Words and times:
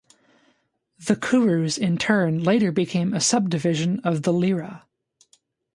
The 0.97 1.15
Kurus 1.15 1.77
in 1.77 1.99
turn 1.99 2.43
later 2.43 2.71
became 2.71 3.13
a 3.13 3.21
subdivision 3.21 3.99
of 3.99 4.23
the 4.23 4.33
lira. 4.33 4.87